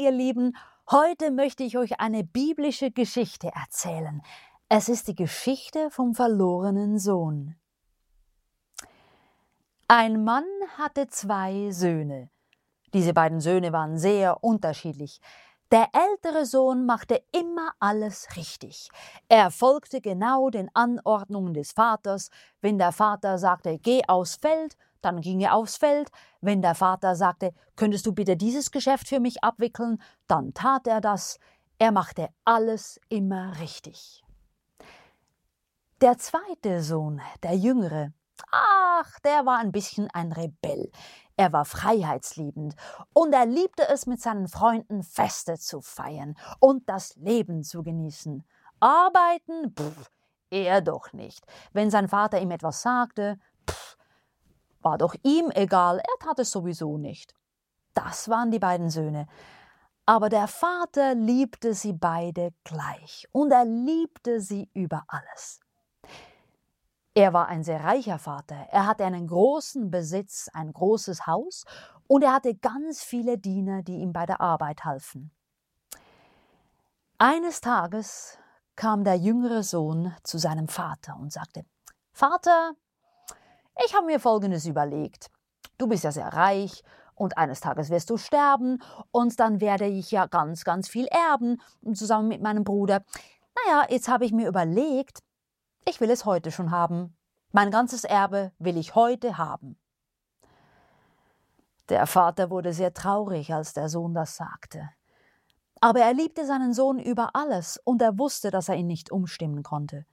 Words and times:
Ihr 0.00 0.12
Lieben, 0.12 0.56
heute 0.90 1.30
möchte 1.30 1.62
ich 1.62 1.76
euch 1.76 2.00
eine 2.00 2.24
biblische 2.24 2.90
Geschichte 2.90 3.48
erzählen. 3.54 4.22
Es 4.70 4.88
ist 4.88 5.08
die 5.08 5.14
Geschichte 5.14 5.90
vom 5.90 6.14
verlorenen 6.14 6.98
Sohn. 6.98 7.54
Ein 9.88 10.24
Mann 10.24 10.46
hatte 10.78 11.08
zwei 11.08 11.70
Söhne. 11.70 12.30
Diese 12.94 13.12
beiden 13.12 13.42
Söhne 13.42 13.74
waren 13.74 13.98
sehr 13.98 14.42
unterschiedlich. 14.42 15.20
Der 15.70 15.88
ältere 15.92 16.46
Sohn 16.46 16.86
machte 16.86 17.22
immer 17.30 17.72
alles 17.78 18.26
richtig. 18.36 18.88
Er 19.28 19.50
folgte 19.50 20.00
genau 20.00 20.48
den 20.48 20.70
Anordnungen 20.72 21.52
des 21.52 21.72
Vaters. 21.72 22.30
Wenn 22.62 22.78
der 22.78 22.92
Vater 22.92 23.36
sagte, 23.36 23.78
geh 23.78 24.00
aufs 24.08 24.36
Feld, 24.36 24.78
dann 25.02 25.20
ging 25.20 25.40
er 25.40 25.54
aufs 25.54 25.76
Feld. 25.76 26.10
Wenn 26.40 26.62
der 26.62 26.74
Vater 26.74 27.14
sagte, 27.16 27.52
könntest 27.76 28.06
du 28.06 28.12
bitte 28.12 28.36
dieses 28.36 28.70
Geschäft 28.70 29.08
für 29.08 29.20
mich 29.20 29.42
abwickeln, 29.42 30.00
dann 30.26 30.54
tat 30.54 30.86
er 30.86 31.00
das. 31.00 31.38
Er 31.78 31.92
machte 31.92 32.28
alles 32.44 33.00
immer 33.08 33.58
richtig. 33.58 34.22
Der 36.00 36.18
zweite 36.18 36.82
Sohn, 36.82 37.20
der 37.42 37.54
jüngere, 37.56 38.12
ach, 38.50 39.18
der 39.20 39.44
war 39.46 39.58
ein 39.58 39.72
bisschen 39.72 40.08
ein 40.12 40.32
Rebell. 40.32 40.90
Er 41.36 41.52
war 41.52 41.64
freiheitsliebend 41.64 42.74
und 43.12 43.32
er 43.32 43.46
liebte 43.46 43.88
es, 43.88 44.06
mit 44.06 44.20
seinen 44.20 44.48
Freunden 44.48 45.02
Feste 45.02 45.58
zu 45.58 45.80
feiern 45.80 46.36
und 46.58 46.88
das 46.88 47.16
Leben 47.16 47.62
zu 47.62 47.82
genießen. 47.82 48.44
Arbeiten? 48.80 49.74
Pff, 49.74 50.10
er 50.50 50.80
doch 50.80 51.12
nicht. 51.12 51.46
Wenn 51.72 51.90
sein 51.90 52.08
Vater 52.08 52.40
ihm 52.40 52.50
etwas 52.50 52.82
sagte, 52.82 53.38
war 54.82 54.98
doch 54.98 55.14
ihm 55.22 55.50
egal, 55.54 55.98
er 55.98 56.26
tat 56.26 56.38
es 56.38 56.50
sowieso 56.50 56.98
nicht. 56.98 57.34
Das 57.94 58.28
waren 58.28 58.50
die 58.50 58.58
beiden 58.58 58.90
Söhne. 58.90 59.26
Aber 60.06 60.28
der 60.28 60.48
Vater 60.48 61.14
liebte 61.14 61.74
sie 61.74 61.92
beide 61.92 62.52
gleich 62.64 63.28
und 63.32 63.52
er 63.52 63.64
liebte 63.64 64.40
sie 64.40 64.68
über 64.74 65.04
alles. 65.06 65.60
Er 67.14 67.32
war 67.32 67.48
ein 67.48 67.64
sehr 67.64 67.82
reicher 67.84 68.18
Vater. 68.18 68.56
Er 68.70 68.86
hatte 68.86 69.04
einen 69.04 69.26
großen 69.26 69.90
Besitz, 69.90 70.48
ein 70.52 70.72
großes 70.72 71.26
Haus 71.26 71.64
und 72.06 72.22
er 72.22 72.32
hatte 72.32 72.54
ganz 72.54 73.02
viele 73.02 73.38
Diener, 73.38 73.82
die 73.82 73.98
ihm 73.98 74.12
bei 74.12 74.26
der 74.26 74.40
Arbeit 74.40 74.84
halfen. 74.84 75.30
Eines 77.18 77.60
Tages 77.60 78.38
kam 78.76 79.04
der 79.04 79.16
jüngere 79.16 79.62
Sohn 79.62 80.14
zu 80.22 80.38
seinem 80.38 80.68
Vater 80.68 81.16
und 81.20 81.32
sagte, 81.32 81.64
Vater, 82.12 82.72
ich 83.84 83.94
habe 83.94 84.06
mir 84.06 84.20
Folgendes 84.20 84.66
überlegt. 84.66 85.30
Du 85.78 85.86
bist 85.86 86.04
ja 86.04 86.12
sehr 86.12 86.28
reich 86.28 86.82
und 87.14 87.38
eines 87.38 87.60
Tages 87.60 87.90
wirst 87.90 88.10
du 88.10 88.16
sterben 88.16 88.82
und 89.10 89.38
dann 89.40 89.60
werde 89.60 89.86
ich 89.86 90.10
ja 90.10 90.26
ganz, 90.26 90.64
ganz 90.64 90.88
viel 90.88 91.06
erben 91.06 91.60
zusammen 91.94 92.28
mit 92.28 92.42
meinem 92.42 92.64
Bruder. 92.64 93.02
Naja, 93.66 93.86
jetzt 93.90 94.08
habe 94.08 94.24
ich 94.24 94.32
mir 94.32 94.48
überlegt, 94.48 95.20
ich 95.88 96.00
will 96.00 96.10
es 96.10 96.24
heute 96.24 96.50
schon 96.50 96.70
haben. 96.70 97.16
Mein 97.52 97.70
ganzes 97.70 98.04
Erbe 98.04 98.52
will 98.58 98.76
ich 98.76 98.94
heute 98.94 99.38
haben. 99.38 99.78
Der 101.88 102.06
Vater 102.06 102.50
wurde 102.50 102.72
sehr 102.72 102.94
traurig, 102.94 103.52
als 103.52 103.72
der 103.72 103.88
Sohn 103.88 104.14
das 104.14 104.36
sagte. 104.36 104.88
Aber 105.80 106.00
er 106.00 106.12
liebte 106.12 106.46
seinen 106.46 106.72
Sohn 106.72 106.98
über 106.98 107.30
alles 107.34 107.80
und 107.84 108.00
er 108.02 108.18
wusste, 108.18 108.50
dass 108.50 108.68
er 108.68 108.76
ihn 108.76 108.86
nicht 108.86 109.10
umstimmen 109.10 109.62
konnte. 109.62 110.06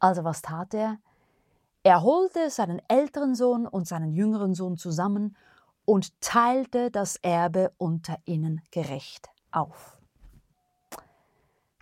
Also 0.00 0.24
was 0.24 0.42
tat 0.42 0.74
er? 0.74 0.98
Er 1.84 2.02
holte 2.02 2.48
seinen 2.50 2.80
älteren 2.86 3.34
Sohn 3.34 3.66
und 3.66 3.88
seinen 3.88 4.12
jüngeren 4.12 4.54
Sohn 4.54 4.76
zusammen 4.76 5.36
und 5.84 6.20
teilte 6.20 6.92
das 6.92 7.16
Erbe 7.16 7.72
unter 7.76 8.16
ihnen 8.24 8.60
gerecht 8.70 9.28
auf. 9.50 9.98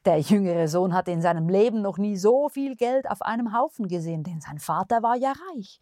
Der 0.06 0.19
jüngere 0.19 0.69
Sohn 0.69 0.94
hatte 0.94 1.10
in 1.10 1.21
seinem 1.21 1.50
Leben 1.50 1.83
noch 1.83 1.99
nie 1.99 2.16
so 2.16 2.49
viel 2.49 2.77
Geld 2.77 3.10
auf 3.10 3.21
einem 3.21 3.55
Haufen 3.55 3.89
gesehen, 3.89 4.22
denn 4.22 4.41
sein 4.41 4.59
Vater 4.59 5.03
war 5.03 5.16
ja 5.16 5.34
reich. 5.50 5.78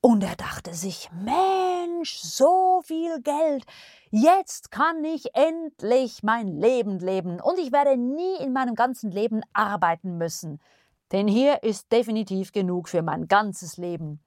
Und 0.00 0.22
er 0.22 0.36
dachte 0.36 0.74
sich, 0.74 1.10
Mensch, 1.10 2.20
so 2.20 2.82
viel 2.84 3.20
Geld, 3.22 3.64
jetzt 4.10 4.70
kann 4.70 5.02
ich 5.02 5.34
endlich 5.34 6.22
mein 6.22 6.46
Leben 6.46 7.00
leben 7.00 7.40
und 7.40 7.58
ich 7.58 7.72
werde 7.72 7.96
nie 7.96 8.36
in 8.36 8.52
meinem 8.52 8.76
ganzen 8.76 9.10
Leben 9.10 9.40
arbeiten 9.52 10.16
müssen 10.18 10.60
denn 11.12 11.28
hier 11.28 11.62
ist 11.62 11.90
definitiv 11.90 12.52
genug 12.52 12.88
für 12.88 13.02
mein 13.02 13.28
ganzes 13.28 13.76
Leben. 13.76 14.20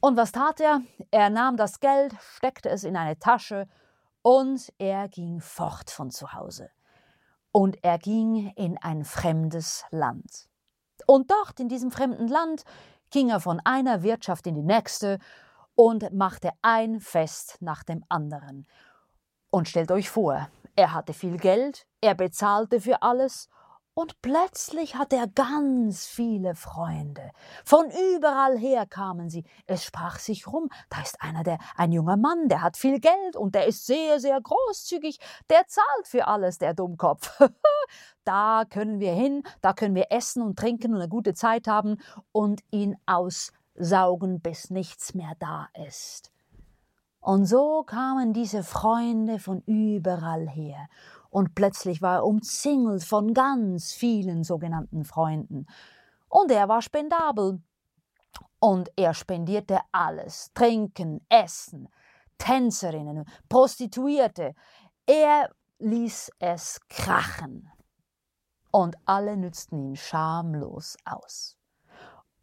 Und 0.00 0.16
was 0.16 0.32
tat 0.32 0.60
er? 0.60 0.82
Er 1.10 1.28
nahm 1.28 1.56
das 1.56 1.80
Geld, 1.80 2.14
steckte 2.36 2.68
es 2.68 2.84
in 2.84 2.96
eine 2.96 3.18
Tasche 3.18 3.66
und 4.22 4.72
er 4.78 5.08
ging 5.08 5.40
fort 5.40 5.90
von 5.90 6.10
zu 6.10 6.32
Hause. 6.32 6.70
Und 7.50 7.82
er 7.82 7.98
ging 7.98 8.52
in 8.56 8.78
ein 8.78 9.04
fremdes 9.04 9.84
Land. 9.90 10.48
Und 11.06 11.30
dort, 11.30 11.58
in 11.60 11.68
diesem 11.68 11.90
fremden 11.90 12.28
Land, 12.28 12.64
ging 13.10 13.30
er 13.30 13.40
von 13.40 13.60
einer 13.64 14.02
Wirtschaft 14.02 14.46
in 14.46 14.54
die 14.54 14.62
nächste 14.62 15.18
und 15.74 16.12
machte 16.12 16.50
ein 16.62 17.00
Fest 17.00 17.56
nach 17.60 17.82
dem 17.82 18.04
anderen. 18.08 18.66
Und 19.50 19.68
stellt 19.68 19.90
euch 19.90 20.10
vor, 20.10 20.48
er 20.76 20.92
hatte 20.92 21.14
viel 21.14 21.38
Geld, 21.38 21.86
er 22.00 22.14
bezahlte 22.14 22.80
für 22.80 23.02
alles 23.02 23.48
und 23.98 24.22
plötzlich 24.22 24.94
hatte 24.94 25.16
er 25.16 25.26
ganz 25.26 26.06
viele 26.06 26.54
Freunde. 26.54 27.32
Von 27.64 27.86
überall 27.86 28.56
her 28.56 28.86
kamen 28.86 29.28
sie. 29.28 29.42
Es 29.66 29.82
sprach 29.82 30.20
sich 30.20 30.46
rum, 30.46 30.68
da 30.88 31.02
ist 31.02 31.20
einer, 31.20 31.42
der, 31.42 31.58
ein 31.74 31.90
junger 31.90 32.16
Mann, 32.16 32.48
der 32.48 32.62
hat 32.62 32.76
viel 32.76 33.00
Geld 33.00 33.34
und 33.34 33.56
der 33.56 33.66
ist 33.66 33.86
sehr, 33.86 34.20
sehr 34.20 34.40
großzügig. 34.40 35.18
Der 35.50 35.66
zahlt 35.66 36.06
für 36.06 36.28
alles, 36.28 36.58
der 36.58 36.74
Dummkopf. 36.74 37.42
da 38.24 38.62
können 38.70 39.00
wir 39.00 39.14
hin, 39.14 39.42
da 39.62 39.72
können 39.72 39.96
wir 39.96 40.12
essen 40.12 40.42
und 40.42 40.56
trinken 40.56 40.94
und 40.94 41.00
eine 41.00 41.08
gute 41.08 41.34
Zeit 41.34 41.66
haben 41.66 41.96
und 42.30 42.60
ihn 42.70 42.96
aussaugen, 43.04 44.40
bis 44.40 44.70
nichts 44.70 45.14
mehr 45.14 45.32
da 45.40 45.70
ist. 45.88 46.30
Und 47.18 47.46
so 47.46 47.82
kamen 47.82 48.32
diese 48.32 48.62
Freunde 48.62 49.40
von 49.40 49.60
überall 49.66 50.48
her 50.48 50.88
und 51.30 51.54
plötzlich 51.54 52.00
war 52.00 52.16
er 52.16 52.24
umzingelt 52.24 53.04
von 53.04 53.34
ganz 53.34 53.92
vielen 53.92 54.44
sogenannten 54.44 55.04
Freunden. 55.04 55.66
Und 56.28 56.50
er 56.50 56.68
war 56.68 56.82
spendabel. 56.82 57.62
Und 58.60 58.90
er 58.96 59.14
spendierte 59.14 59.80
alles. 59.92 60.50
Trinken, 60.54 61.24
Essen, 61.28 61.88
Tänzerinnen, 62.38 63.24
Prostituierte. 63.48 64.54
Er 65.06 65.50
ließ 65.78 66.30
es 66.38 66.80
krachen. 66.88 67.70
Und 68.70 68.96
alle 69.04 69.36
nützten 69.36 69.78
ihn 69.78 69.96
schamlos 69.96 70.96
aus. 71.04 71.56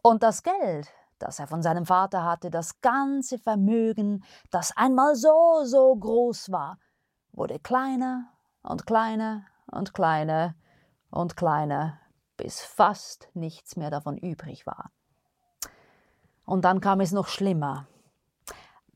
Und 0.02 0.24
das 0.24 0.44
Geld, 0.44 0.88
das 1.20 1.40
er 1.40 1.48
von 1.48 1.62
seinem 1.62 1.86
Vater 1.86 2.24
hatte, 2.24 2.50
das 2.50 2.82
ganze 2.82 3.40
Vermögen, 3.40 4.24
das 4.52 4.76
einmal 4.78 5.16
so, 5.16 5.64
so 5.66 5.96
groß 5.96 6.52
war, 6.52 6.78
wurde 7.32 7.60
kleiner 7.60 8.35
und 8.66 8.86
kleiner 8.86 9.46
und 9.72 9.94
kleiner 9.94 10.56
und 11.10 11.38
kleiner, 11.38 12.00
bis 12.38 12.62
fast 12.62 13.30
nichts 13.34 13.76
mehr 13.76 13.90
davon 13.90 14.18
übrig 14.18 14.66
war. 14.66 14.92
Und 16.46 16.66
dann 16.66 16.82
kam 16.82 17.00
es 17.00 17.12
noch 17.12 17.28
schlimmer. 17.28 17.88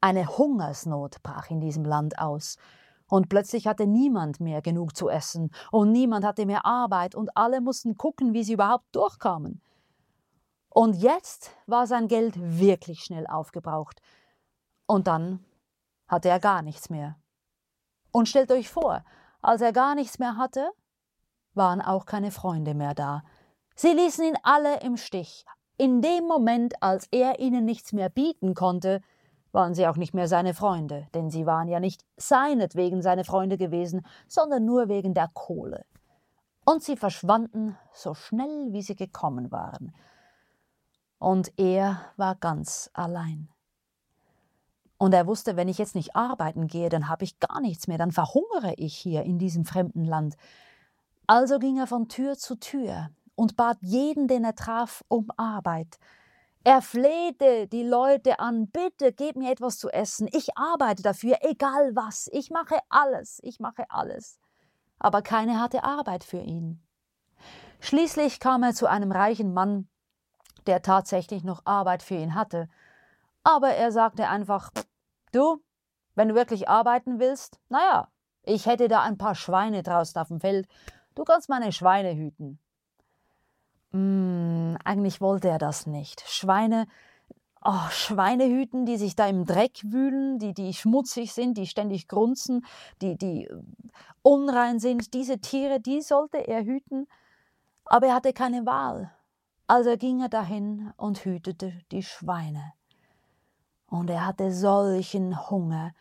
Eine 0.01 0.27
Hungersnot 0.27 1.21
brach 1.23 1.49
in 1.49 1.61
diesem 1.61 1.85
Land 1.85 2.19
aus, 2.19 2.57
und 3.07 3.27
plötzlich 3.27 3.65
hatte 3.65 3.87
niemand 3.87 4.39
mehr 4.39 4.61
genug 4.61 4.95
zu 4.95 5.09
essen, 5.09 5.51
und 5.71 5.91
niemand 5.91 6.23
hatte 6.23 6.45
mehr 6.45 6.65
Arbeit, 6.65 7.15
und 7.15 7.35
alle 7.35 7.59
mussten 7.59 7.97
gucken, 7.97 8.33
wie 8.33 8.43
sie 8.43 8.53
überhaupt 8.53 8.95
durchkamen. 8.95 9.61
Und 10.69 10.95
jetzt 10.95 11.51
war 11.65 11.87
sein 11.87 12.07
Geld 12.07 12.35
wirklich 12.37 13.03
schnell 13.03 13.25
aufgebraucht, 13.25 13.99
und 14.85 15.07
dann 15.07 15.43
hatte 16.07 16.29
er 16.29 16.39
gar 16.39 16.61
nichts 16.61 16.89
mehr. 16.89 17.19
Und 18.11 18.29
stellt 18.29 18.51
euch 18.51 18.69
vor, 18.69 19.03
als 19.41 19.61
er 19.61 19.73
gar 19.73 19.95
nichts 19.95 20.19
mehr 20.19 20.37
hatte, 20.37 20.69
waren 21.53 21.81
auch 21.81 22.05
keine 22.05 22.31
Freunde 22.31 22.73
mehr 22.73 22.93
da. 22.93 23.23
Sie 23.75 23.93
ließen 23.93 24.23
ihn 24.25 24.37
alle 24.43 24.81
im 24.81 24.97
Stich. 24.97 25.45
In 25.77 26.01
dem 26.01 26.25
Moment, 26.25 26.81
als 26.83 27.07
er 27.11 27.39
ihnen 27.39 27.65
nichts 27.65 27.93
mehr 27.93 28.09
bieten 28.09 28.53
konnte, 28.53 29.01
waren 29.51 29.73
sie 29.73 29.87
auch 29.87 29.95
nicht 29.95 30.13
mehr 30.13 30.27
seine 30.27 30.53
Freunde, 30.53 31.07
denn 31.13 31.29
sie 31.29 31.45
waren 31.45 31.67
ja 31.67 31.79
nicht 31.79 32.03
seinetwegen 32.17 33.01
seine 33.01 33.23
Freunde 33.23 33.57
gewesen, 33.57 34.05
sondern 34.27 34.65
nur 34.65 34.89
wegen 34.89 35.13
der 35.13 35.29
Kohle. 35.33 35.85
Und 36.65 36.83
sie 36.83 36.97
verschwanden 36.97 37.77
so 37.93 38.13
schnell, 38.13 38.73
wie 38.73 38.81
sie 38.81 38.95
gekommen 38.95 39.51
waren. 39.51 39.93
Und 41.17 41.51
er 41.57 42.01
war 42.17 42.35
ganz 42.35 42.89
allein. 42.93 43.49
Und 44.99 45.13
er 45.13 45.27
wusste, 45.27 45.55
wenn 45.55 45.69
ich 45.69 45.77
jetzt 45.77 45.95
nicht 45.95 46.15
arbeiten 46.15 46.67
gehe, 46.67 46.89
dann 46.89 47.07
habe 47.07 47.23
ich 47.23 47.39
gar 47.39 47.61
nichts 47.61 47.87
mehr, 47.87 47.97
dann 47.97 48.11
verhungere 48.11 48.73
ich 48.75 48.95
hier 48.95 49.23
in 49.23 49.39
diesem 49.39 49.63
fremden 49.63 50.03
Land. 50.03 50.35
Also 51.25 51.57
ging 51.57 51.77
er 51.77 51.87
von 51.87 52.09
Tür 52.09 52.37
zu 52.37 52.55
Tür 52.55 53.09
und 53.35 53.55
bat 53.55 53.77
jeden, 53.79 54.27
den 54.27 54.43
er 54.43 54.55
traf, 54.55 55.05
um 55.07 55.29
Arbeit. 55.37 55.99
Er 56.65 56.81
flehte 56.81 57.67
die 57.67 57.83
Leute 57.83 58.39
an, 58.41 58.67
bitte 58.67 59.13
gib 59.13 59.37
mir 59.37 59.51
etwas 59.51 59.77
zu 59.77 59.89
essen, 59.89 60.27
ich 60.33 60.57
arbeite 60.57 61.01
dafür, 61.01 61.37
egal 61.41 61.95
was, 61.95 62.29
ich 62.33 62.51
mache 62.51 62.77
alles, 62.89 63.39
ich 63.43 63.61
mache 63.61 63.85
alles. 63.89 64.37
Aber 64.99 65.21
keine 65.21 65.61
hatte 65.61 65.85
Arbeit 65.85 66.25
für 66.25 66.41
ihn. 66.41 66.83
Schließlich 67.79 68.41
kam 68.41 68.63
er 68.63 68.73
zu 68.73 68.87
einem 68.87 69.13
reichen 69.13 69.53
Mann, 69.53 69.87
der 70.67 70.81
tatsächlich 70.81 71.45
noch 71.45 71.61
Arbeit 71.65 72.03
für 72.03 72.15
ihn 72.15 72.35
hatte. 72.35 72.67
Aber 73.43 73.69
er 73.69 73.91
sagte 73.91 74.27
einfach, 74.27 74.71
du, 75.31 75.61
wenn 76.15 76.29
du 76.29 76.35
wirklich 76.35 76.67
arbeiten 76.67 77.19
willst, 77.19 77.59
naja, 77.69 78.09
ich 78.43 78.65
hätte 78.65 78.87
da 78.87 79.01
ein 79.01 79.17
paar 79.17 79.35
Schweine 79.35 79.83
draußen 79.83 80.19
auf 80.19 80.27
dem 80.27 80.39
Feld, 80.39 80.67
du 81.15 81.23
kannst 81.23 81.49
meine 81.49 81.71
Schweine 81.71 82.15
hüten. 82.15 82.59
Hm, 83.91 84.77
eigentlich 84.83 85.21
wollte 85.21 85.49
er 85.49 85.57
das 85.57 85.87
nicht. 85.87 86.21
Schweine, 86.27 86.85
oh, 87.63 87.89
Schweine 87.89 88.45
hüten, 88.45 88.85
die 88.85 88.97
sich 88.97 89.15
da 89.15 89.27
im 89.27 89.45
Dreck 89.45 89.81
wühlen, 89.83 90.39
die, 90.39 90.53
die 90.53 90.73
schmutzig 90.73 91.33
sind, 91.33 91.57
die 91.57 91.67
ständig 91.67 92.07
grunzen, 92.07 92.65
die, 93.01 93.17
die 93.17 93.45
äh, 93.45 93.61
unrein 94.21 94.79
sind. 94.79 95.13
Diese 95.13 95.39
Tiere, 95.39 95.79
die 95.79 96.01
sollte 96.01 96.47
er 96.47 96.63
hüten. 96.63 97.07
Aber 97.85 98.07
er 98.07 98.15
hatte 98.15 98.33
keine 98.33 98.65
Wahl. 98.65 99.11
Also 99.67 99.97
ging 99.97 100.21
er 100.21 100.29
dahin 100.29 100.91
und 100.97 101.25
hütete 101.25 101.73
die 101.91 102.03
Schweine. 102.03 102.73
Und 103.89 104.09
er 104.09 104.25
hatte 104.25 104.51
solchen 104.51 105.49
Hunger. 105.49 105.93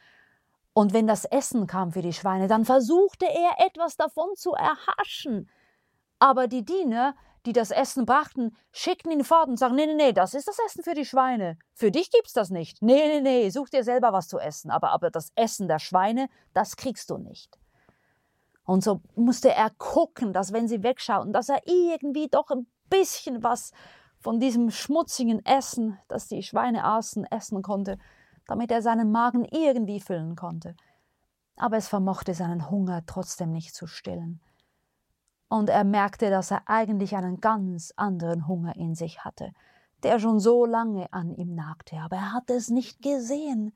Und 0.74 0.92
wenn 0.92 1.06
das 1.06 1.24
Essen 1.24 1.66
kam 1.66 1.92
für 1.92 2.02
die 2.02 2.12
Schweine, 2.12 2.46
dann 2.46 2.64
versuchte 2.64 3.26
er 3.26 3.66
etwas 3.66 3.96
davon 3.96 4.36
zu 4.36 4.52
erhaschen. 4.52 5.48
Aber 6.18 6.46
die 6.46 6.64
Diener, 6.64 7.14
die 7.46 7.52
das 7.52 7.70
Essen 7.70 8.04
brachten, 8.04 8.54
schickten 8.72 9.10
ihn 9.10 9.24
fort 9.24 9.48
und 9.48 9.58
sagten, 9.58 9.76
nee, 9.76 9.86
nee, 9.86 9.94
nee, 9.94 10.12
das 10.12 10.34
ist 10.34 10.46
das 10.46 10.58
Essen 10.66 10.84
für 10.84 10.94
die 10.94 11.04
Schweine. 11.04 11.58
Für 11.74 11.90
dich 11.90 12.10
gibt's 12.10 12.32
das 12.32 12.50
nicht. 12.50 12.82
Nee, 12.82 13.08
nee, 13.08 13.20
nee, 13.20 13.50
such 13.50 13.70
dir 13.70 13.84
selber 13.84 14.12
was 14.12 14.28
zu 14.28 14.38
essen. 14.38 14.70
Aber, 14.70 14.90
aber 14.90 15.10
das 15.10 15.32
Essen 15.34 15.66
der 15.66 15.78
Schweine, 15.78 16.28
das 16.52 16.76
kriegst 16.76 17.10
du 17.10 17.18
nicht. 17.18 17.58
Und 18.64 18.84
so 18.84 19.00
musste 19.16 19.50
er 19.50 19.70
gucken, 19.78 20.34
dass 20.34 20.52
wenn 20.52 20.68
sie 20.68 20.82
wegschauten, 20.82 21.32
dass 21.32 21.48
er 21.48 21.62
irgendwie 21.64 22.28
doch 22.28 22.50
ein 22.50 22.66
bisschen 22.90 23.42
was 23.42 23.72
von 24.20 24.40
diesem 24.40 24.70
schmutzigen 24.70 25.44
Essen, 25.44 25.98
das 26.08 26.28
die 26.28 26.42
Schweine 26.42 26.84
aßen, 26.84 27.24
essen 27.26 27.62
konnte, 27.62 27.98
damit 28.46 28.70
er 28.70 28.82
seinen 28.82 29.12
Magen 29.12 29.44
irgendwie 29.44 30.00
füllen 30.00 30.36
konnte. 30.36 30.74
Aber 31.56 31.76
es 31.76 31.88
vermochte 31.88 32.34
seinen 32.34 32.70
Hunger 32.70 33.04
trotzdem 33.06 33.52
nicht 33.52 33.74
zu 33.74 33.86
stillen 33.86 34.40
und 35.48 35.70
er 35.70 35.84
merkte, 35.84 36.30
dass 36.30 36.50
er 36.50 36.62
eigentlich 36.66 37.16
einen 37.16 37.40
ganz 37.40 37.92
anderen 37.96 38.46
Hunger 38.46 38.76
in 38.76 38.94
sich 38.94 39.24
hatte, 39.24 39.52
der 40.02 40.18
schon 40.18 40.40
so 40.40 40.66
lange 40.66 41.12
an 41.12 41.30
ihm 41.34 41.54
nagte, 41.54 41.96
aber 41.96 42.16
er 42.16 42.32
hatte 42.32 42.54
es 42.54 42.68
nicht 42.68 43.02
gesehen. 43.02 43.74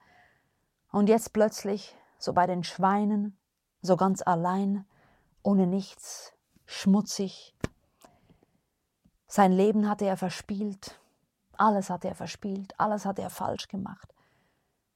Und 0.91 1.09
jetzt 1.09 1.33
plötzlich, 1.33 1.97
so 2.19 2.35
bei 2.35 2.47
den 2.47 2.63
Schweinen, 2.63 3.39
so 3.81 3.97
ganz 3.97 4.23
allein, 4.23 4.85
ohne 5.43 5.67
nichts, 5.67 6.35
schmutzig. 6.67 7.52
Sein 9.35 9.53
Leben 9.53 9.89
hatte 9.89 10.05
er 10.05 10.19
verspielt, 10.19 11.01
alles 11.57 11.89
hatte 11.89 12.07
er 12.07 12.15
verspielt, 12.15 12.79
alles 12.79 13.07
hatte 13.07 13.23
er 13.23 13.31
falsch 13.31 13.67
gemacht. 13.67 14.13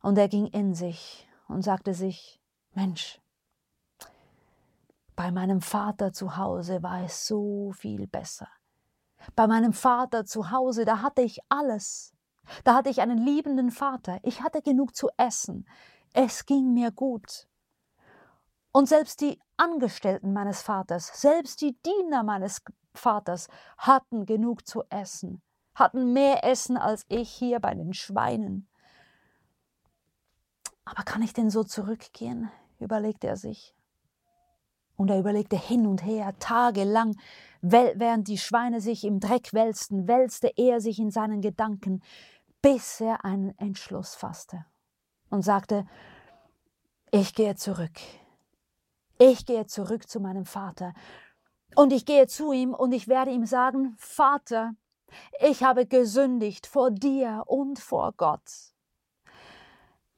Und 0.02 0.18
er 0.18 0.28
ging 0.28 0.44
in 0.48 0.74
sich 0.74 1.26
und 1.48 1.62
sagte 1.62 1.94
sich, 1.94 2.38
Mensch, 2.74 3.18
bei 5.14 5.30
meinem 5.30 5.62
Vater 5.62 6.12
zu 6.12 6.36
Hause 6.36 6.82
war 6.82 7.02
es 7.02 7.26
so 7.26 7.72
viel 7.72 8.06
besser. 8.06 8.46
Bei 9.36 9.46
meinem 9.46 9.72
Vater 9.72 10.26
zu 10.26 10.50
Hause, 10.50 10.84
da 10.84 11.00
hatte 11.00 11.22
ich 11.22 11.40
alles. 11.48 12.12
Da 12.62 12.74
hatte 12.74 12.90
ich 12.90 13.00
einen 13.00 13.24
liebenden 13.24 13.70
Vater. 13.70 14.18
Ich 14.22 14.42
hatte 14.42 14.60
genug 14.60 14.94
zu 14.94 15.08
essen. 15.16 15.66
Es 16.12 16.44
ging 16.44 16.74
mir 16.74 16.90
gut. 16.90 17.48
Und 18.70 18.86
selbst 18.86 19.22
die 19.22 19.40
Angestellten 19.56 20.34
meines 20.34 20.60
Vaters, 20.60 21.22
selbst 21.22 21.62
die 21.62 21.78
Diener 21.80 22.22
meines 22.22 22.60
Vaters 22.98 23.48
hatten 23.78 24.26
genug 24.26 24.66
zu 24.66 24.82
essen, 24.88 25.42
hatten 25.74 26.12
mehr 26.12 26.44
Essen 26.44 26.76
als 26.76 27.04
ich 27.08 27.30
hier 27.30 27.60
bei 27.60 27.74
den 27.74 27.92
Schweinen. 27.92 28.68
Aber 30.84 31.02
kann 31.02 31.22
ich 31.22 31.32
denn 31.32 31.50
so 31.50 31.64
zurückgehen? 31.64 32.50
überlegte 32.78 33.26
er 33.26 33.36
sich. 33.36 33.74
Und 34.96 35.10
er 35.10 35.18
überlegte 35.18 35.56
hin 35.56 35.86
und 35.86 36.04
her, 36.04 36.34
tagelang, 36.38 37.16
während 37.60 38.28
die 38.28 38.38
Schweine 38.38 38.80
sich 38.80 39.04
im 39.04 39.20
Dreck 39.20 39.52
wälzten, 39.52 40.08
wälzte 40.08 40.52
er 40.56 40.80
sich 40.80 40.98
in 40.98 41.10
seinen 41.10 41.42
Gedanken, 41.42 42.02
bis 42.62 43.00
er 43.00 43.24
einen 43.24 43.56
Entschluss 43.58 44.14
fasste 44.14 44.64
und 45.28 45.42
sagte, 45.42 45.86
ich 47.10 47.34
gehe 47.34 47.54
zurück. 47.56 47.98
Ich 49.18 49.46
gehe 49.46 49.66
zurück 49.66 50.08
zu 50.08 50.20
meinem 50.20 50.44
Vater. 50.44 50.92
Und 51.76 51.92
ich 51.92 52.04
gehe 52.04 52.26
zu 52.26 52.52
ihm 52.52 52.74
und 52.74 52.92
ich 52.92 53.06
werde 53.06 53.30
ihm 53.30 53.46
sagen, 53.46 53.94
Vater, 53.96 54.74
ich 55.40 55.62
habe 55.62 55.86
gesündigt 55.86 56.66
vor 56.66 56.90
dir 56.90 57.44
und 57.46 57.78
vor 57.78 58.12
Gott. 58.16 58.50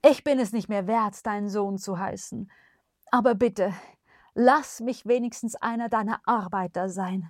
Ich 0.02 0.24
bin 0.24 0.38
es 0.38 0.52
nicht 0.52 0.70
mehr 0.70 0.86
wert, 0.86 1.26
dein 1.26 1.50
Sohn 1.50 1.76
zu 1.76 1.98
heißen. 1.98 2.50
Aber 3.10 3.34
bitte, 3.34 3.74
Lass 4.40 4.78
mich 4.78 5.04
wenigstens 5.04 5.56
einer 5.56 5.88
deiner 5.88 6.20
Arbeiter 6.24 6.88
sein. 6.88 7.28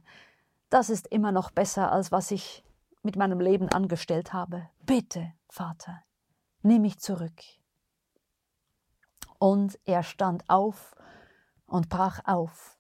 Das 0.69 0.90
ist 0.90 1.06
immer 1.06 1.32
noch 1.32 1.50
besser, 1.50 1.90
als 1.90 2.12
was 2.12 2.31
ich 2.31 2.62
mit 3.02 3.16
meinem 3.16 3.40
Leben 3.40 3.70
angestellt 3.70 4.34
habe. 4.34 4.69
Bitte, 4.84 5.32
Vater, 5.48 6.02
nimm 6.60 6.82
mich 6.82 6.98
zurück. 6.98 7.40
Und 9.38 9.78
er 9.86 10.02
stand 10.02 10.50
auf 10.50 10.94
und 11.66 11.88
brach 11.88 12.20
auf. 12.26 12.77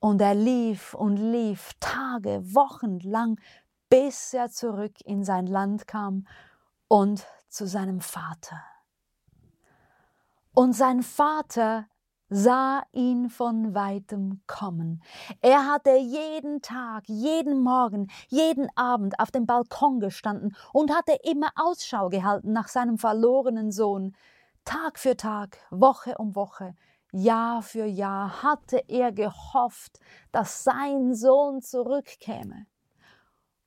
Und 0.00 0.20
er 0.20 0.34
lief 0.34 0.94
und 0.94 1.16
lief 1.16 1.72
Tage, 1.80 2.54
Wochen 2.54 3.00
lang, 3.00 3.40
bis 3.88 4.32
er 4.32 4.50
zurück 4.50 5.00
in 5.04 5.24
sein 5.24 5.46
Land 5.46 5.86
kam 5.86 6.26
und 6.88 7.26
zu 7.48 7.66
seinem 7.66 8.00
Vater. 8.00 8.62
Und 10.54 10.72
sein 10.72 11.02
Vater 11.02 11.86
sah 12.30 12.82
ihn 12.92 13.30
von 13.30 13.74
weitem 13.74 14.42
kommen. 14.46 15.02
Er 15.40 15.66
hatte 15.66 15.96
jeden 15.96 16.60
Tag, 16.60 17.04
jeden 17.06 17.60
Morgen, 17.62 18.08
jeden 18.28 18.68
Abend 18.76 19.18
auf 19.18 19.30
dem 19.30 19.46
Balkon 19.46 20.00
gestanden 20.00 20.54
und 20.72 20.94
hatte 20.94 21.16
immer 21.24 21.48
Ausschau 21.56 22.08
gehalten 22.08 22.52
nach 22.52 22.68
seinem 22.68 22.98
verlorenen 22.98 23.72
Sohn. 23.72 24.14
Tag 24.64 24.98
für 24.98 25.16
Tag, 25.16 25.58
Woche 25.70 26.16
um 26.18 26.34
Woche, 26.34 26.74
Jahr 27.12 27.62
für 27.62 27.84
Jahr 27.84 28.42
hatte 28.42 28.82
er 28.88 29.12
gehofft, 29.12 29.98
dass 30.32 30.64
sein 30.64 31.14
Sohn 31.14 31.62
zurückkäme. 31.62 32.66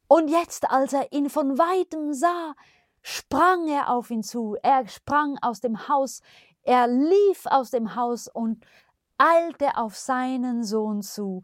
Und 0.08 0.30
jetzt, 0.30 0.70
als 0.70 0.94
er 0.94 1.12
ihn 1.12 1.30
von 1.30 1.58
weitem 1.58 2.14
sah, 2.14 2.54
sprang 3.02 3.68
er 3.68 3.90
auf 3.90 4.12
ihn 4.12 4.24
zu, 4.24 4.58
er 4.62 4.88
sprang 4.88 5.38
aus 5.42 5.62
dem 5.62 5.88
Haus, 5.88 6.22
er 6.64 6.88
lief 6.88 7.46
aus 7.46 7.72
dem 7.72 7.96
Haus 7.96 8.28
und 8.28 8.64
eilte 9.18 9.78
auf 9.78 9.98
seinen 9.98 10.64
Sohn 10.64 11.02
zu, 11.02 11.42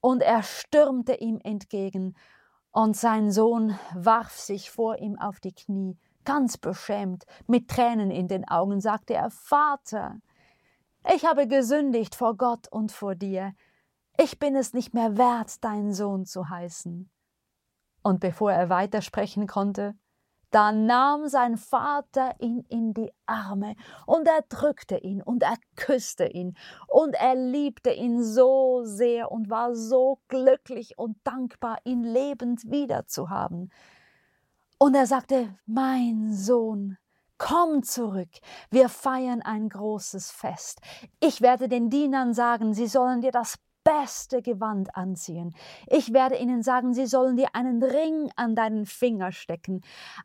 und 0.00 0.22
er 0.22 0.42
stürmte 0.42 1.14
ihm 1.14 1.40
entgegen, 1.42 2.16
und 2.72 2.96
sein 2.96 3.32
Sohn 3.32 3.78
warf 3.94 4.38
sich 4.38 4.70
vor 4.70 4.98
ihm 4.98 5.18
auf 5.18 5.40
die 5.40 5.52
Knie, 5.52 5.98
ganz 6.24 6.56
beschämt, 6.58 7.24
mit 7.46 7.68
Tränen 7.68 8.10
in 8.10 8.28
den 8.28 8.46
Augen, 8.46 8.80
sagte 8.80 9.14
er 9.14 9.30
Vater, 9.30 10.20
ich 11.14 11.24
habe 11.24 11.46
gesündigt 11.46 12.14
vor 12.14 12.36
Gott 12.36 12.68
und 12.68 12.92
vor 12.92 13.14
dir, 13.14 13.54
ich 14.18 14.38
bin 14.38 14.54
es 14.56 14.74
nicht 14.74 14.92
mehr 14.92 15.16
wert, 15.16 15.64
dein 15.64 15.94
Sohn 15.94 16.26
zu 16.26 16.48
heißen. 16.48 17.10
Und 18.02 18.20
bevor 18.20 18.52
er 18.52 18.68
weitersprechen 18.68 19.46
konnte, 19.46 19.94
da 20.50 20.72
nahm 20.72 21.28
sein 21.28 21.56
Vater 21.56 22.34
ihn 22.40 22.64
in 22.68 22.92
die 22.92 23.12
Arme 23.24 23.76
und 24.04 24.26
er 24.26 24.42
drückte 24.48 24.98
ihn 24.98 25.22
und 25.22 25.44
er 25.44 25.56
küsste 25.76 26.26
ihn 26.26 26.56
und 26.88 27.14
er 27.14 27.36
liebte 27.36 27.92
ihn 27.92 28.22
so 28.22 28.82
sehr 28.82 29.30
und 29.30 29.48
war 29.48 29.76
so 29.76 30.20
glücklich 30.26 30.98
und 30.98 31.16
dankbar, 31.22 31.78
ihn 31.84 32.02
lebend 32.02 32.68
wiederzuhaben. 32.68 33.70
Und 34.78 34.94
er 34.94 35.06
sagte, 35.06 35.56
mein 35.66 36.32
Sohn, 36.32 36.96
komm 37.40 37.82
zurück, 37.82 38.28
wir 38.70 38.88
feiern 38.88 39.40
ein 39.40 39.70
großes 39.70 40.30
Fest. 40.30 40.80
Ich 41.20 41.40
werde 41.40 41.68
den 41.68 41.88
Dienern 41.88 42.34
sagen, 42.34 42.74
sie 42.74 42.86
sollen 42.86 43.22
dir 43.22 43.32
das 43.32 43.56
beste 43.82 44.42
Gewand 44.42 44.94
anziehen. 44.94 45.54
Ich 45.86 46.12
werde 46.12 46.36
ihnen 46.36 46.62
sagen, 46.62 46.92
sie 46.92 47.06
sollen 47.06 47.36
dir 47.36 47.48
einen 47.54 47.82
Ring 47.82 48.30
an 48.36 48.54
deinen 48.54 48.84
Finger 48.84 49.32
stecken, 49.32 49.80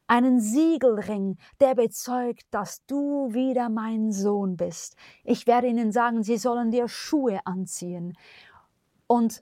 einen 0.07 0.41
Siegelring, 0.41 1.37
der 1.61 1.73
bezeugt, 1.73 2.43
dass 2.51 2.85
du 2.85 3.33
wieder 3.33 3.69
mein 3.69 4.11
Sohn 4.11 4.57
bist. 4.57 4.97
Ich 5.23 5.47
werde 5.47 5.67
ihnen 5.67 5.93
sagen, 5.93 6.21
sie 6.21 6.37
sollen 6.37 6.69
dir 6.69 6.89
Schuhe 6.89 7.39
anziehen. 7.45 8.17
Und 9.07 9.41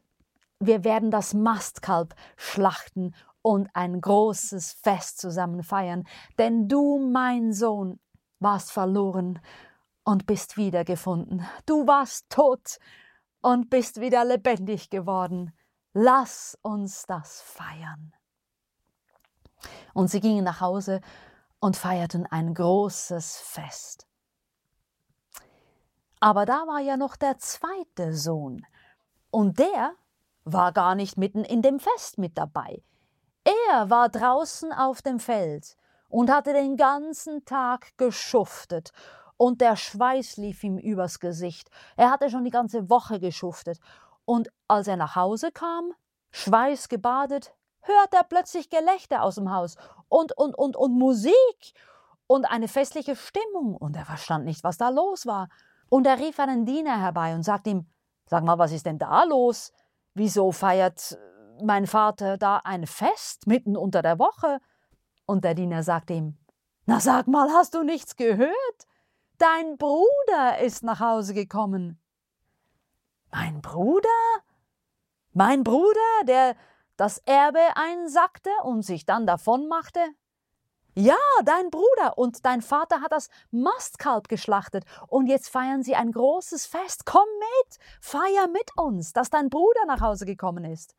wir 0.60 0.84
werden 0.84 1.10
das 1.10 1.34
Mastkalb 1.34 2.13
schlachten 2.38 3.15
und 3.44 3.70
ein 3.74 4.02
großes 4.02 4.74
Fest 4.82 5.20
zusammen 5.20 5.62
feiern, 5.62 6.06
denn 6.40 6.68
du, 6.68 6.98
mein 6.98 7.54
Sohn, 7.54 8.00
warst 8.40 8.72
verloren 8.72 9.40
und 10.04 10.26
bist 10.26 10.58
wiedergefunden. 10.58 11.46
Du 11.68 11.86
warst 11.86 12.30
tot 12.30 12.80
und 13.42 13.70
bist 13.70 14.02
wieder 14.02 14.26
lebendig 14.26 14.90
geworden. 14.90 15.54
Lass 15.94 16.58
uns 16.64 17.06
das 17.06 17.42
feiern. 17.42 18.14
Und 19.94 20.10
sie 20.10 20.20
gingen 20.20 20.44
nach 20.44 20.60
Hause 20.60 21.02
und 21.60 21.78
feierten 21.78 22.26
ein 22.26 22.56
großes 22.56 23.38
Fest. 23.38 24.08
Aber 26.20 26.46
da 26.46 26.66
war 26.68 26.80
ja 26.80 26.98
noch 26.98 27.16
der 27.16 27.38
zweite 27.38 28.14
Sohn, 28.14 28.66
und 29.34 29.58
der 29.58 29.96
war 30.44 30.74
gar 30.74 30.94
nicht 30.94 31.18
mitten 31.18 31.44
in 31.44 31.64
dem 31.64 31.80
Fest 31.80 32.20
mit 32.20 32.38
dabei. 32.38 32.84
Er 33.70 33.89
war 33.89 34.10
draußen 34.10 34.72
auf 34.72 35.01
dem 35.01 35.20
Feld 35.20 35.75
und 36.10 36.32
hatte 36.32 36.53
den 36.53 36.77
ganzen 36.77 37.46
Tag 37.46 37.98
geschuftet 37.98 38.91
und 39.38 39.62
der 39.62 39.75
Schweiß 39.75 40.38
lief 40.38 40.63
ihm 40.63 40.77
übers 40.77 41.20
Gesicht. 41.20 41.70
Er 41.98 42.12
hatte 42.12 42.29
schon 42.29 42.43
die 42.43 42.51
ganze 42.51 42.89
Woche 42.89 43.20
geschuftet. 43.20 43.79
Und 44.25 44.50
als 44.67 44.88
er 44.88 44.96
nach 44.96 45.15
Hause 45.15 45.51
kam, 45.51 45.91
schweißgebadet, 46.32 47.53
hört 47.82 48.13
er 48.13 48.24
plötzlich 48.24 48.70
Gelächter 48.70 49.22
aus 49.22 49.36
dem 49.36 49.51
Haus 49.51 49.75
und, 50.08 50.38
und, 50.38 50.58
und, 50.58 50.77
und 50.77 50.98
Musik 50.98 51.74
und 52.27 52.46
eine 52.46 52.67
festliche 52.67 53.15
Stimmung. 53.15 53.75
Und 53.75 53.98
er 53.98 54.05
verstand 54.05 54.46
nicht, 54.46 54.63
was 54.63 54.77
da 54.77 54.89
los 54.89 55.25
war. 55.25 55.50
Und 55.89 56.08
er 56.08 56.20
rief 56.20 56.39
einen 56.39 56.65
Diener 56.65 57.01
herbei 57.01 57.36
und 57.36 57.43
sagte 57.43 57.72
ihm, 57.72 57.88
Sag 58.25 58.43
mal, 58.43 58.58
was 58.58 58.72
ist 58.72 58.86
denn 58.86 58.98
da 58.98 59.25
los? 59.25 59.74
Wieso 60.13 60.51
feiert 60.51 61.17
mein 61.62 61.88
Vater 61.88 62.38
da 62.38 62.57
ein 62.57 62.88
Fest 62.88 63.48
mitten 63.48 63.77
unter 63.77 64.01
der 64.01 64.19
Woche? 64.19 64.60
Und 65.25 65.43
der 65.43 65.53
Diener 65.53 65.83
sagte 65.83 66.13
ihm, 66.13 66.38
Na 66.86 67.00
sag 67.00 67.27
mal, 67.27 67.50
hast 67.51 67.74
du 67.75 67.83
nichts 67.83 68.15
gehört? 68.15 68.88
Dein 69.38 69.77
Bruder 69.77 70.60
ist 70.60 70.83
nach 70.83 71.00
Hause 71.00 71.33
gekommen. 71.33 72.00
Mein 73.31 73.62
Bruder? 73.62 74.10
Mein 75.33 75.63
Bruder, 75.63 76.24
der 76.27 76.55
das 76.98 77.17
Erbe 77.19 77.75
einsackte 77.75 78.51
und 78.63 78.83
sich 78.83 79.05
dann 79.05 79.25
davonmachte? 79.25 80.00
Ja, 80.95 81.17
dein 81.43 81.72
Bruder 81.72 82.19
und 82.19 82.45
dein 82.45 82.62
Vater 82.62 83.01
hat 83.01 83.12
das 83.12 83.29
Mastkalb 83.50 84.29
geschlachtet 84.29 84.86
und 85.07 85.25
jetzt 85.25 85.50
feiern 85.50 85.81
sie 85.81 85.95
ein 85.95 86.12
großes 86.12 86.67
Fest. 86.67 87.05
Komm 87.05 87.27
mit, 87.39 87.79
feier 88.00 88.48
mit 88.48 88.77
uns, 88.77 89.12
dass 89.12 89.31
dein 89.31 89.50
Bruder 89.50 89.86
nach 89.88 90.01
Hause 90.01 90.27
gekommen 90.27 90.65
ist. 90.65 90.95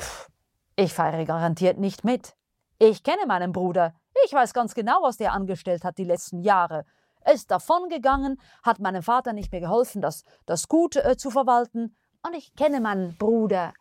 Pff, 0.00 0.28
ich 0.76 0.92
feiere 0.92 1.24
garantiert 1.24 1.78
nicht 1.78 2.04
mit. 2.04 2.34
Ich 2.78 3.02
kenne 3.02 3.26
meinen 3.26 3.52
Bruder. 3.52 3.94
Ich 4.24 4.32
weiß 4.32 4.54
ganz 4.54 4.74
genau, 4.74 4.98
was 5.02 5.16
der 5.16 5.32
angestellt 5.32 5.84
hat 5.84 5.98
die 5.98 6.04
letzten 6.04 6.40
Jahre. 6.40 6.84
Er 7.20 7.34
ist 7.34 7.50
davongegangen, 7.50 8.40
hat 8.62 8.80
meinem 8.80 9.02
Vater 9.02 9.32
nicht 9.32 9.50
mehr 9.50 9.60
geholfen, 9.60 10.02
das, 10.02 10.24
das 10.46 10.68
Gut 10.68 10.96
äh, 10.96 11.16
zu 11.16 11.30
verwalten. 11.30 11.96
Und 12.22 12.34
ich 12.34 12.54
kenne 12.54 12.80
meinen 12.80 13.16
Bruder 13.16 13.72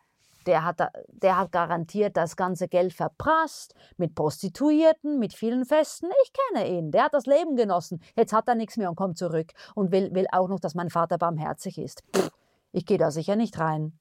der 0.45 0.63
hat, 0.63 0.79
der 1.07 1.37
hat 1.37 1.51
garantiert 1.51 2.17
das 2.17 2.35
ganze 2.35 2.67
Geld 2.67 2.93
verprasst, 2.93 3.73
mit 3.97 4.15
Prostituierten, 4.15 5.19
mit 5.19 5.33
vielen 5.33 5.65
Festen. 5.65 6.09
Ich 6.23 6.33
kenne 6.33 6.67
ihn, 6.67 6.91
der 6.91 7.05
hat 7.05 7.13
das 7.13 7.25
Leben 7.25 7.55
genossen. 7.55 8.01
Jetzt 8.15 8.33
hat 8.33 8.47
er 8.47 8.55
nichts 8.55 8.77
mehr 8.77 8.89
und 8.89 8.95
kommt 8.95 9.17
zurück 9.17 9.51
und 9.75 9.91
will, 9.91 10.13
will 10.13 10.27
auch 10.31 10.47
noch, 10.47 10.59
dass 10.59 10.75
mein 10.75 10.89
Vater 10.89 11.17
barmherzig 11.17 11.77
ist. 11.77 12.03
Pff, 12.15 12.31
ich 12.71 12.85
gehe 12.85 12.97
da 12.97 13.11
sicher 13.11 13.35
nicht 13.35 13.59
rein. 13.59 13.97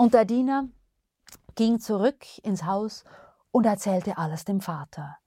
Und 0.00 0.14
der 0.14 0.24
Diener 0.24 0.68
ging 1.56 1.80
zurück 1.80 2.24
ins 2.44 2.64
Haus 2.64 3.02
und 3.50 3.66
erzählte 3.66 4.16
alles 4.16 4.44
dem 4.44 4.60
Vater. 4.60 5.18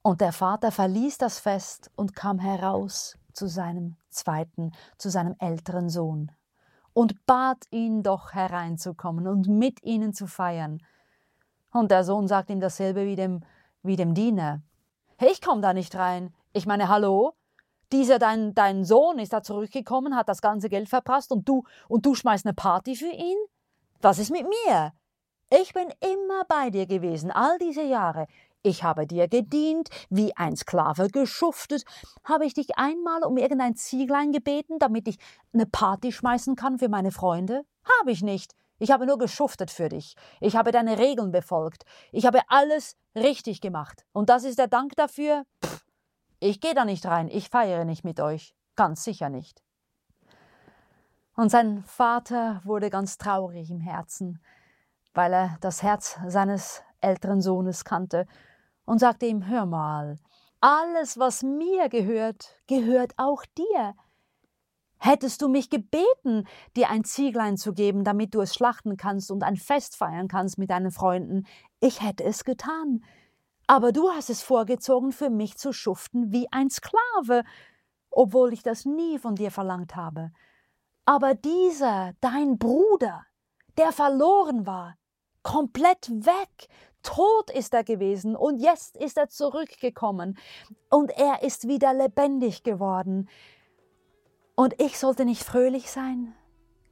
Und 0.00 0.22
der 0.22 0.32
Vater 0.32 0.72
verließ 0.72 1.18
das 1.18 1.38
Fest 1.38 1.90
und 1.94 2.16
kam 2.16 2.38
heraus 2.38 3.18
zu 3.34 3.46
seinem 3.46 3.96
zweiten, 4.08 4.72
zu 4.96 5.10
seinem 5.10 5.36
älteren 5.38 5.90
Sohn 5.90 6.32
und 6.94 7.26
bat 7.26 7.58
ihn 7.70 8.02
doch 8.02 8.32
hereinzukommen 8.32 9.28
und 9.28 9.48
mit 9.48 9.82
ihnen 9.82 10.14
zu 10.14 10.26
feiern. 10.26 10.78
Und 11.70 11.90
der 11.90 12.04
Sohn 12.04 12.26
sagt 12.26 12.48
ihm 12.48 12.60
dasselbe 12.60 13.04
wie 13.04 13.16
dem, 13.16 13.44
wie 13.82 13.96
dem 13.96 14.14
Diener. 14.14 14.62
Ich 15.20 15.42
komm 15.42 15.60
da 15.60 15.74
nicht 15.74 15.94
rein. 15.94 16.32
Ich 16.54 16.64
meine, 16.64 16.88
hallo? 16.88 17.34
Dieser 17.92 18.18
dein, 18.18 18.54
dein 18.54 18.86
Sohn 18.86 19.18
ist 19.18 19.34
da 19.34 19.42
zurückgekommen, 19.42 20.16
hat 20.16 20.30
das 20.30 20.40
ganze 20.40 20.70
Geld 20.70 20.88
verprasst 20.88 21.30
und 21.30 21.46
du, 21.46 21.64
und 21.86 22.06
du 22.06 22.14
schmeißt 22.14 22.46
eine 22.46 22.54
Party 22.54 22.96
für 22.96 23.12
ihn? 23.12 23.36
Was 24.00 24.18
ist 24.18 24.30
mit 24.30 24.46
mir? 24.46 24.92
Ich 25.50 25.72
bin 25.72 25.88
immer 26.00 26.44
bei 26.48 26.70
dir 26.70 26.86
gewesen, 26.86 27.30
all 27.30 27.58
diese 27.58 27.82
Jahre. 27.82 28.26
Ich 28.62 28.82
habe 28.82 29.06
dir 29.06 29.28
gedient, 29.28 29.90
wie 30.08 30.34
ein 30.36 30.56
Sklave 30.56 31.08
geschuftet. 31.08 31.84
Habe 32.24 32.46
ich 32.46 32.54
dich 32.54 32.78
einmal 32.78 33.22
um 33.22 33.36
irgendein 33.36 33.76
Zieglein 33.76 34.32
gebeten, 34.32 34.78
damit 34.78 35.06
ich 35.06 35.18
eine 35.52 35.66
Party 35.66 36.12
schmeißen 36.12 36.56
kann 36.56 36.78
für 36.78 36.88
meine 36.88 37.12
Freunde? 37.12 37.64
Habe 38.00 38.10
ich 38.10 38.22
nicht. 38.22 38.54
Ich 38.78 38.90
habe 38.90 39.06
nur 39.06 39.18
geschuftet 39.18 39.70
für 39.70 39.88
dich. 39.88 40.16
Ich 40.40 40.56
habe 40.56 40.72
deine 40.72 40.98
Regeln 40.98 41.30
befolgt. 41.30 41.84
Ich 42.10 42.26
habe 42.26 42.40
alles 42.48 42.96
richtig 43.14 43.60
gemacht. 43.60 44.04
Und 44.12 44.30
das 44.30 44.44
ist 44.44 44.58
der 44.58 44.68
Dank 44.68 44.96
dafür? 44.96 45.44
Pff, 45.64 45.84
ich 46.40 46.60
gehe 46.60 46.74
da 46.74 46.84
nicht 46.84 47.06
rein. 47.06 47.28
Ich 47.28 47.48
feiere 47.48 47.84
nicht 47.84 48.04
mit 48.04 48.20
euch. 48.20 48.54
Ganz 48.76 49.04
sicher 49.04 49.30
nicht. 49.30 49.63
Und 51.36 51.50
sein 51.50 51.82
Vater 51.84 52.60
wurde 52.64 52.90
ganz 52.90 53.18
traurig 53.18 53.70
im 53.70 53.80
Herzen, 53.80 54.40
weil 55.14 55.32
er 55.32 55.58
das 55.60 55.82
Herz 55.82 56.18
seines 56.26 56.82
älteren 57.00 57.40
Sohnes 57.40 57.84
kannte 57.84 58.26
und 58.84 58.98
sagte 58.98 59.26
ihm, 59.26 59.46
hör 59.46 59.66
mal, 59.66 60.18
alles, 60.60 61.18
was 61.18 61.42
mir 61.42 61.88
gehört, 61.88 62.60
gehört 62.68 63.12
auch 63.16 63.44
dir. 63.58 63.94
Hättest 64.98 65.42
du 65.42 65.48
mich 65.48 65.68
gebeten, 65.68 66.46
dir 66.76 66.88
ein 66.88 67.04
Zieglein 67.04 67.58
zu 67.58 67.74
geben, 67.74 68.04
damit 68.04 68.34
du 68.34 68.40
es 68.40 68.54
schlachten 68.54 68.96
kannst 68.96 69.30
und 69.30 69.42
ein 69.42 69.56
Fest 69.56 69.96
feiern 69.96 70.28
kannst 70.28 70.56
mit 70.56 70.70
deinen 70.70 70.90
Freunden, 70.90 71.46
ich 71.80 72.00
hätte 72.00 72.24
es 72.24 72.44
getan. 72.44 73.04
Aber 73.66 73.92
du 73.92 74.08
hast 74.10 74.30
es 74.30 74.40
vorgezogen, 74.40 75.12
für 75.12 75.30
mich 75.30 75.58
zu 75.58 75.72
schuften 75.72 76.32
wie 76.32 76.50
ein 76.52 76.70
Sklave, 76.70 77.44
obwohl 78.10 78.52
ich 78.52 78.62
das 78.62 78.84
nie 78.84 79.18
von 79.18 79.34
dir 79.34 79.50
verlangt 79.50 79.96
habe. 79.96 80.30
Aber 81.04 81.34
dieser, 81.34 82.12
dein 82.20 82.58
Bruder, 82.58 83.24
der 83.76 83.92
verloren 83.92 84.66
war, 84.66 84.96
komplett 85.42 86.10
weg, 86.10 86.68
tot 87.02 87.50
ist 87.50 87.74
er 87.74 87.84
gewesen 87.84 88.34
und 88.34 88.58
jetzt 88.58 88.96
ist 88.96 89.18
er 89.18 89.28
zurückgekommen 89.28 90.38
und 90.88 91.10
er 91.10 91.42
ist 91.42 91.68
wieder 91.68 91.92
lebendig 91.92 92.62
geworden. 92.62 93.28
Und 94.56 94.80
ich 94.80 94.98
sollte 94.98 95.24
nicht 95.24 95.42
fröhlich 95.42 95.90
sein? 95.90 96.34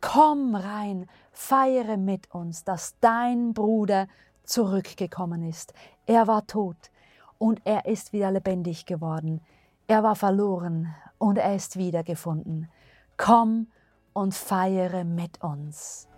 Komm 0.00 0.54
rein, 0.54 1.09
feiere 1.31 1.97
mit 1.97 2.31
uns, 2.35 2.64
dass 2.64 2.99
dein 3.00 3.54
Bruder 3.54 4.09
zurückgekommen 4.42 5.49
ist. 5.49 5.73
Er 6.07 6.26
war 6.26 6.47
tot 6.47 6.90
und 7.38 7.62
er 7.64 7.87
ist 7.87 8.12
wieder 8.12 8.31
lebendig 8.31 8.85
geworden. 8.85 9.40
Er 9.87 10.02
war 10.02 10.16
verloren 10.16 10.95
und 11.19 11.38
er 11.38 11.54
ist 11.54 11.76
wiedergefunden. 11.76 12.69
Komm 13.16 13.69
und 14.12 14.35
feiere 14.35 15.04
mit 15.04 15.42
uns. 15.42 16.09